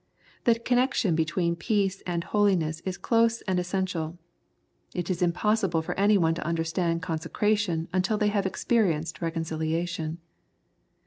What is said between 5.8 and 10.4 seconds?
for anyone to understand consecration until they have experienced reconciliation.